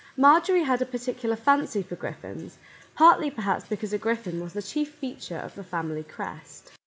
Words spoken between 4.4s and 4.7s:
was the